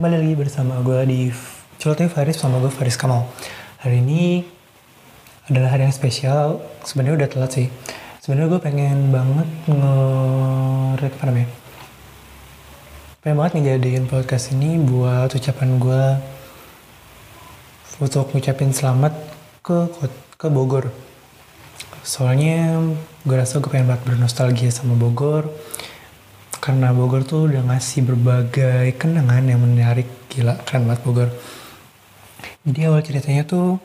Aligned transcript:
Kembali 0.00 0.16
lagi 0.16 0.32
bersama 0.32 0.80
gue 0.80 1.00
di 1.12 1.20
Celoteh 1.76 2.08
Faris 2.08 2.40
sama 2.40 2.56
gue 2.56 2.72
Faris 2.72 2.96
Kamal. 2.96 3.28
Hari 3.84 4.00
ini 4.00 4.40
adalah 5.44 5.76
hari 5.76 5.84
yang 5.84 5.92
spesial. 5.92 6.64
Sebenarnya 6.88 7.20
udah 7.20 7.28
telat 7.28 7.52
sih. 7.52 7.68
Sebenarnya 8.24 8.48
gue 8.48 8.60
pengen 8.64 9.12
banget 9.12 9.44
nge 9.68 11.04
apa 11.04 11.24
namanya? 11.28 11.52
Pengen 13.20 13.36
banget 13.44 13.52
ngejadiin 13.60 14.08
podcast 14.08 14.56
ini 14.56 14.80
buat 14.80 15.36
ucapan 15.36 15.76
gue 15.76 16.04
untuk 18.00 18.24
ngucapin 18.32 18.72
selamat 18.72 19.12
ke 19.60 19.84
ke 20.40 20.48
Bogor. 20.48 20.88
Soalnya 22.00 22.88
gue 23.28 23.36
rasa 23.36 23.60
gue 23.60 23.68
pengen 23.68 23.92
banget 23.92 24.08
bernostalgia 24.08 24.72
sama 24.72 24.96
Bogor 24.96 25.44
karena 26.60 26.92
Bogor 26.92 27.24
tuh 27.24 27.48
udah 27.48 27.64
ngasih 27.72 28.04
berbagai 28.04 28.92
kenangan 29.00 29.48
yang 29.48 29.64
menarik. 29.64 30.04
Gila 30.28 30.60
keren 30.68 30.84
banget 30.84 31.00
Bogor. 31.02 31.28
Jadi 32.68 32.80
awal 32.84 33.00
ceritanya 33.00 33.48
tuh 33.48 33.80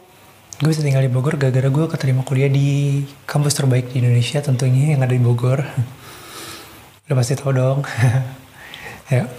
gue 0.59 0.67
bisa 0.67 0.83
tinggal 0.83 0.99
di 0.99 1.11
Bogor 1.11 1.39
gara-gara 1.39 1.71
gue 1.71 1.85
keterima 1.87 2.27
kuliah 2.27 2.51
di 2.51 3.03
kampus 3.23 3.55
terbaik 3.55 3.95
di 3.95 4.03
Indonesia 4.03 4.43
tentunya 4.43 4.91
yang 4.91 5.07
ada 5.07 5.15
di 5.15 5.23
Bogor. 5.23 5.63
Udah 7.07 7.15
pasti 7.15 7.33
tau 7.39 7.55
dong. 7.55 7.79
Ya 9.05 9.29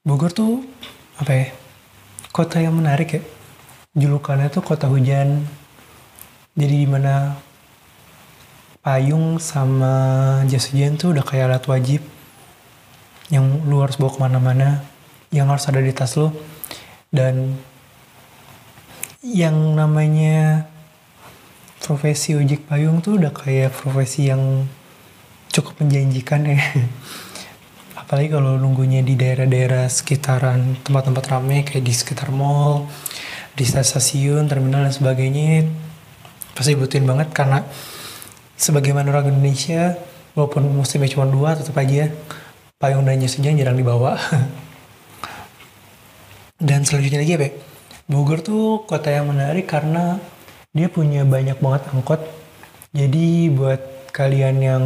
Bogor 0.00 0.32
tuh 0.32 0.64
apa 1.20 1.28
ya 1.28 1.46
kota 2.32 2.58
yang 2.58 2.74
menarik 2.74 3.20
ya. 3.20 3.22
Julukannya 3.92 4.48
tuh 4.48 4.64
kota 4.64 4.88
hujan. 4.88 5.44
Jadi 6.56 6.74
di 6.82 6.88
mana 6.88 7.36
payung 8.86 9.42
sama 9.42 10.46
jas 10.46 10.70
hujan 10.70 10.94
tuh 10.94 11.10
udah 11.10 11.26
kayak 11.26 11.50
alat 11.50 11.64
wajib 11.66 12.06
yang 13.34 13.66
lu 13.66 13.82
harus 13.82 13.98
bawa 13.98 14.14
ke 14.14 14.20
mana-mana 14.22 14.86
yang 15.34 15.50
harus 15.50 15.66
ada 15.66 15.82
di 15.82 15.90
tas 15.90 16.14
lu. 16.14 16.30
Dan 17.10 17.58
yang 19.26 19.74
namanya 19.74 20.70
profesi 21.82 22.38
ojek 22.38 22.70
payung 22.70 23.02
tuh 23.02 23.18
udah 23.18 23.34
kayak 23.34 23.74
profesi 23.74 24.30
yang 24.30 24.70
cukup 25.50 25.82
menjanjikan 25.82 26.46
ya. 26.46 26.62
Apalagi 28.06 28.30
kalau 28.30 28.54
nunggunya 28.54 29.02
di 29.02 29.18
daerah-daerah 29.18 29.90
sekitaran 29.90 30.78
tempat-tempat 30.86 31.24
ramai 31.26 31.66
kayak 31.66 31.82
di 31.82 31.90
sekitar 31.90 32.30
mall 32.30 32.86
di 33.58 33.66
stasiun 33.66 34.46
terminal 34.46 34.86
dan 34.86 34.94
sebagainya 34.94 35.66
pasti 36.54 36.78
butuhin 36.78 37.02
banget 37.02 37.34
karena 37.34 37.66
sebagaimana 38.56 39.12
orang 39.12 39.32
Indonesia 39.36 39.94
walaupun 40.36 40.68
musimnya 40.68 41.12
cuma 41.12 41.28
dua 41.28 41.56
tetap 41.56 41.76
aja 41.80 42.12
payung 42.76 43.08
dan 43.08 43.20
hujan 43.20 43.56
jarang 43.56 43.76
dibawa. 43.76 44.20
Dan 46.56 46.88
selanjutnya 46.88 47.20
lagi 47.20 47.36
ya? 47.36 47.52
Bogor 48.08 48.40
tuh 48.40 48.88
kota 48.88 49.12
yang 49.12 49.28
menarik 49.28 49.68
karena 49.68 50.16
dia 50.72 50.88
punya 50.88 51.24
banyak 51.24 51.60
banget 51.60 51.82
angkot. 51.92 52.20
Jadi 52.96 53.52
buat 53.52 54.12
kalian 54.12 54.56
yang 54.64 54.84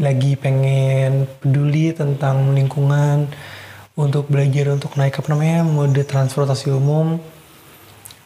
lagi 0.00 0.32
pengen 0.36 1.28
peduli 1.40 1.92
tentang 1.92 2.56
lingkungan 2.56 3.28
untuk 4.00 4.32
belajar 4.32 4.72
untuk 4.72 4.96
naik 4.96 5.20
apa 5.20 5.28
namanya 5.32 5.64
mode 5.64 6.04
transportasi 6.08 6.72
umum 6.72 7.20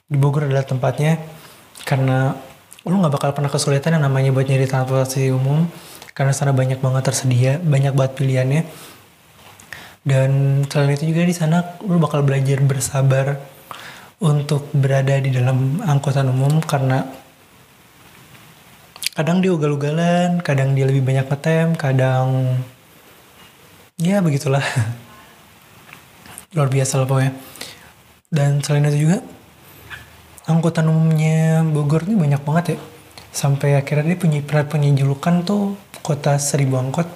di 0.06 0.18
Bogor 0.18 0.46
adalah 0.46 0.66
tempatnya. 0.66 1.18
Karena 1.82 2.34
lu 2.88 2.96
nggak 2.96 3.12
bakal 3.12 3.30
pernah 3.36 3.52
kesulitan 3.52 4.00
yang 4.00 4.04
namanya 4.08 4.32
buat 4.32 4.48
nyari 4.48 4.64
transportasi 4.64 5.36
umum 5.36 5.68
karena 6.16 6.32
sana 6.32 6.56
banyak 6.56 6.80
banget 6.80 7.02
tersedia 7.04 7.52
banyak 7.60 7.92
banget 7.92 8.12
pilihannya. 8.16 8.62
Dan 10.00 10.64
selain 10.64 10.96
itu 10.96 11.12
juga 11.12 11.28
di 11.28 11.36
sana 11.36 11.76
lu 11.84 12.00
bakal 12.00 12.24
belajar 12.24 12.56
bersabar 12.64 13.36
untuk 14.20 14.68
berada 14.72 15.20
di 15.20 15.28
dalam 15.28 15.84
angkutan 15.84 16.28
umum 16.32 16.60
karena 16.64 17.04
kadang 19.12 19.44
dia 19.44 19.52
ugal-ugalan 19.52 20.40
kadang 20.40 20.72
dia 20.72 20.88
lebih 20.88 21.04
banyak 21.04 21.28
ngetem 21.28 21.76
kadang 21.76 22.56
ya 24.00 24.24
begitulah. 24.24 24.64
Luar 26.56 26.72
biasa 26.72 26.96
lah 26.96 27.06
pokoknya. 27.06 27.32
Dan 28.32 28.64
selain 28.64 28.88
itu 28.88 29.04
juga 29.04 29.20
angkutan 30.50 30.90
umumnya 30.90 31.62
Bogor 31.62 32.02
ini 32.06 32.18
banyak 32.18 32.42
banget 32.42 32.64
ya. 32.74 32.78
Sampai 33.30 33.78
akhirnya 33.78 34.10
dia 34.10 34.18
punya 34.18 34.42
punya 34.42 34.90
julukan 34.90 35.46
tuh 35.46 35.78
kota 36.02 36.36
seribu 36.36 36.76
angkot. 36.76 37.06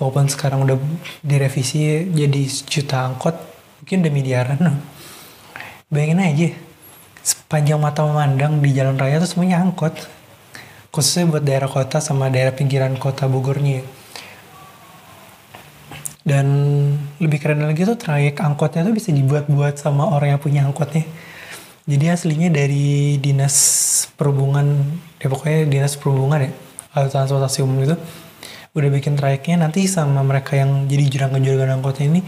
Walaupun 0.00 0.26
sekarang 0.26 0.64
udah 0.66 0.80
direvisi 1.22 2.08
jadi 2.10 2.42
juta 2.66 3.06
angkot 3.06 3.36
mungkin 3.80 3.96
udah 4.02 4.12
miliaran. 4.12 4.60
Bayangin 5.92 6.20
aja 6.24 6.48
sepanjang 7.22 7.78
mata 7.78 8.02
memandang 8.02 8.58
di 8.58 8.74
jalan 8.74 8.98
raya 8.98 9.22
tuh 9.22 9.30
semuanya 9.30 9.62
angkot. 9.62 9.94
Khususnya 10.92 11.28
buat 11.28 11.44
daerah 11.44 11.70
kota 11.70 12.00
sama 12.00 12.28
daerah 12.28 12.52
pinggiran 12.52 12.96
kota 12.96 13.28
Bogornya. 13.28 13.84
Dan 16.22 16.46
lebih 17.18 17.42
keren 17.42 17.66
lagi 17.66 17.82
tuh 17.82 17.98
trayek 17.98 18.38
angkotnya 18.38 18.86
tuh 18.86 18.94
bisa 18.94 19.10
dibuat-buat 19.10 19.78
sama 19.78 20.06
orang 20.06 20.38
yang 20.38 20.42
punya 20.42 20.62
angkotnya 20.62 21.02
jadi 21.82 22.14
aslinya 22.14 22.46
dari 22.46 23.18
dinas 23.18 23.56
perhubungan 24.14 24.86
ya 25.18 25.26
pokoknya 25.26 25.66
dinas 25.66 25.98
perhubungan 25.98 26.46
ya 26.46 26.50
atau 26.94 27.08
transportasi 27.10 27.64
umum 27.64 27.82
itu 27.82 27.96
udah 28.72 28.90
bikin 28.92 29.18
trayeknya. 29.18 29.60
Nanti 29.60 29.84
sama 29.88 30.24
mereka 30.24 30.56
yang 30.56 30.88
jadi 30.88 31.04
jurang-jurang 31.08 31.80
angkotnya 31.80 32.06
ini 32.08 32.20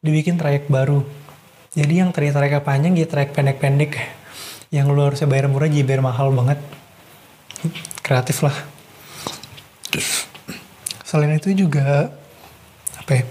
dibikin 0.00 0.40
trayek 0.40 0.68
baru. 0.68 1.04
Jadi 1.74 2.02
yang 2.02 2.10
tadi 2.10 2.32
trayeknya 2.32 2.62
panjang 2.64 2.92
jadi 2.96 3.08
trayek 3.08 3.30
pendek-pendek. 3.36 3.92
Yang 4.70 4.86
lu 4.94 5.02
harusnya 5.02 5.26
bayar 5.26 5.50
murah 5.50 5.66
jadi 5.66 5.82
bayar 5.82 6.02
mahal 6.06 6.30
banget. 6.30 6.58
Kreatif 8.00 8.46
lah. 8.46 8.54
Selain 11.02 11.34
itu 11.34 11.50
juga 11.50 12.14
apa 12.94 13.10
ya 13.18 13.24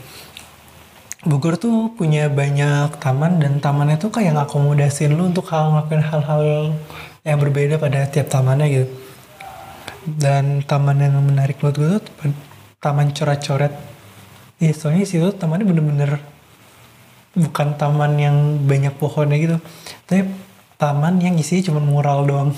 Bogor 1.19 1.59
tuh 1.59 1.91
punya 1.99 2.31
banyak 2.31 2.95
taman 2.95 3.43
dan 3.43 3.59
tamannya 3.59 3.99
tuh 3.99 4.07
kayak 4.07 4.39
ngakomodasin 4.39 5.19
lu 5.19 5.27
untuk 5.27 5.51
hal 5.51 5.75
ngelakuin 5.75 5.99
hal-hal 5.99 6.43
yang 7.27 7.37
berbeda 7.43 7.75
pada 7.75 8.07
tiap 8.07 8.31
tamannya 8.31 8.67
gitu. 8.71 8.87
Dan 10.07 10.63
taman 10.63 10.95
yang 11.03 11.19
menarik 11.19 11.59
buat 11.59 11.75
gue 11.75 11.99
tuh 11.99 12.31
taman 12.79 13.11
coret-coret. 13.11 13.75
Iya 14.63 14.71
soalnya 14.71 15.03
sih 15.03 15.19
tuh 15.19 15.35
tamannya 15.35 15.67
bener-bener 15.67 16.23
bukan 17.35 17.75
taman 17.75 18.15
yang 18.15 18.37
banyak 18.63 18.95
pohonnya 18.95 19.35
gitu. 19.43 19.57
Tapi 20.07 20.23
taman 20.79 21.19
yang 21.19 21.35
isinya 21.35 21.67
cuma 21.67 21.83
mural 21.83 22.23
doang. 22.23 22.55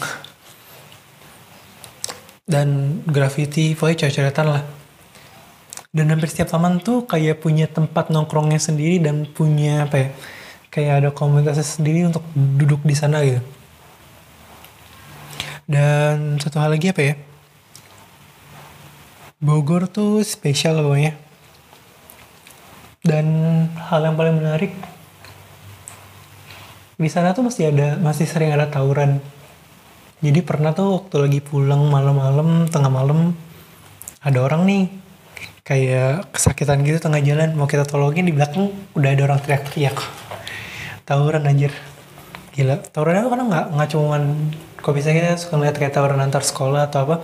Dan 2.45 3.01
graffiti, 3.09 3.73
pokoknya 3.73 4.05
coret-coretan 4.05 4.47
lah 4.53 4.80
dan 5.91 6.07
hampir 6.07 6.31
setiap 6.31 6.55
taman 6.55 6.79
tuh 6.79 7.03
kayak 7.03 7.43
punya 7.43 7.67
tempat 7.67 8.07
nongkrongnya 8.07 8.63
sendiri 8.63 9.03
dan 9.03 9.27
punya 9.27 9.83
apa 9.83 9.95
ya 9.99 10.09
kayak 10.71 10.93
ada 11.03 11.09
komunitasnya 11.11 11.67
sendiri 11.67 12.07
untuk 12.07 12.23
duduk 12.31 12.79
di 12.87 12.95
sana 12.95 13.19
gitu. 13.27 13.43
Dan 15.67 16.39
satu 16.39 16.63
hal 16.63 16.71
lagi 16.71 16.95
apa 16.95 17.01
ya? 17.03 17.15
Bogor 19.43 19.91
tuh 19.91 20.23
spesial 20.23 20.79
pokoknya. 20.79 21.19
Dan 23.03 23.27
hal 23.75 24.07
yang 24.07 24.15
paling 24.15 24.39
menarik 24.39 24.71
di 27.01 27.09
sana 27.09 27.33
tuh 27.35 27.51
masih 27.51 27.73
ada 27.73 27.99
masih 27.99 28.23
sering 28.29 28.55
ada 28.55 28.71
tawuran. 28.71 29.19
Jadi 30.23 30.39
pernah 30.39 30.71
tuh 30.71 31.03
waktu 31.03 31.15
lagi 31.19 31.39
pulang 31.43 31.83
malam-malam 31.91 32.69
tengah 32.71 32.93
malam 32.93 33.35
ada 34.21 34.39
orang 34.39 34.63
nih 34.69 35.00
kayak 35.71 36.35
kesakitan 36.35 36.83
gitu 36.83 36.99
tengah 36.99 37.23
jalan 37.23 37.55
mau 37.55 37.63
kita 37.63 37.87
tolongin 37.87 38.27
di 38.27 38.35
belakang 38.35 38.75
udah 38.91 39.07
ada 39.07 39.23
orang 39.23 39.39
teriak-teriak. 39.39 39.95
Tawuran 41.07 41.47
anjir. 41.47 41.71
Gila. 42.51 42.83
Tawuran 42.91 43.23
itu 43.23 43.31
kadang 43.31 43.47
nggak 43.47 43.65
nggak 43.79 43.89
cuman 43.95 44.21
kok 44.83 44.91
bisa 44.91 45.15
kita 45.15 45.39
suka 45.39 45.55
ngeliat 45.55 45.79
kayak 45.79 45.95
tawuran 45.95 46.19
antar 46.19 46.43
sekolah 46.43 46.91
atau 46.91 47.07
apa? 47.07 47.15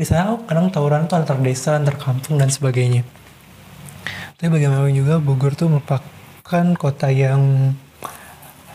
Di 0.00 0.08
sana 0.08 0.32
oh, 0.32 0.40
kadang 0.48 0.72
tawuran 0.72 1.04
itu 1.04 1.20
antar 1.20 1.36
desa 1.44 1.76
antar 1.76 2.00
kampung 2.00 2.40
dan 2.40 2.48
sebagainya. 2.48 3.04
Tapi 4.40 4.48
bagaimanapun 4.48 4.96
juga 4.96 5.20
Bogor 5.20 5.52
tuh 5.52 5.68
merupakan 5.68 6.64
kota 6.80 7.12
yang 7.12 7.76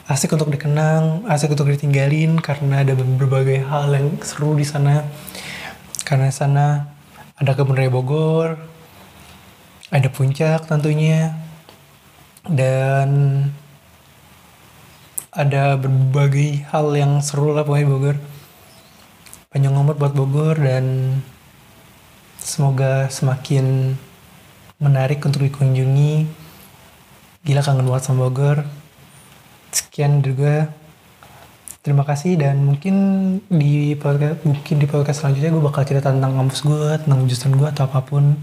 asik 0.05 0.37
untuk 0.37 0.53
dikenang 0.53 1.25
asik 1.25 1.57
untuk 1.57 1.73
ditinggalin 1.73 2.37
karena 2.37 2.85
ada 2.85 2.93
berbagai 2.93 3.65
hal 3.65 3.97
yang 3.97 4.13
seru 4.21 4.53
di 4.53 4.61
sana. 4.61 5.09
Karena 6.05 6.29
sana 6.29 6.85
ada 7.33 7.57
kebun 7.57 7.73
raya 7.73 7.89
Bogor 7.89 8.76
ada 9.91 10.07
puncak 10.11 10.67
tentunya. 10.67 11.35
Dan 12.47 13.43
ada 15.35 15.75
berbagai 15.77 16.65
hal 16.71 16.95
yang 16.95 17.19
seru 17.19 17.51
lah 17.51 17.67
pokoknya 17.67 17.87
Bogor. 17.91 18.17
Panjang 19.51 19.75
umur 19.75 19.99
buat 19.99 20.15
Bogor 20.15 20.55
dan 20.57 21.17
semoga 22.39 23.11
semakin 23.11 23.93
menarik 24.79 25.21
untuk 25.21 25.43
dikunjungi. 25.43 26.25
Gila 27.43 27.61
kangen 27.61 27.85
banget 27.85 28.03
sama 28.07 28.27
Bogor. 28.31 28.63
Sekian 29.69 30.23
gue 30.23 30.65
terima 31.83 32.03
kasih 32.03 32.35
dan 32.35 32.59
mungkin 32.67 32.95
di 33.47 33.95
podcast 33.95 34.43
mungkin 34.43 34.75
di 34.75 34.87
podcast 34.91 35.23
selanjutnya 35.23 35.55
gue 35.55 35.63
bakal 35.63 35.87
cerita 35.87 36.11
tentang 36.11 36.35
kampus 36.35 36.59
gue 36.67 36.99
tentang 36.99 37.23
jurusan 37.23 37.55
gue 37.55 37.67
atau 37.71 37.87
apa 37.87 38.03
pun 38.03 38.35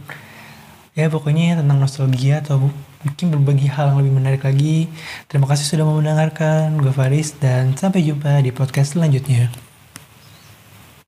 ya 0.94 1.10
pokoknya 1.10 1.58
tentang 1.60 1.78
nostalgia 1.82 2.38
atau 2.38 2.70
mungkin 3.04 3.26
berbagi 3.34 3.66
hal 3.68 3.92
yang 3.92 3.98
lebih 4.00 4.14
menarik 4.14 4.42
lagi. 4.46 4.88
Terima 5.28 5.46
kasih 5.50 5.66
sudah 5.66 5.84
mau 5.84 5.98
mendengarkan. 5.98 6.78
Gue 6.80 6.94
Faris 6.94 7.34
dan 7.36 7.74
sampai 7.74 8.06
jumpa 8.06 8.40
di 8.40 8.50
podcast 8.54 8.94
selanjutnya 8.96 9.63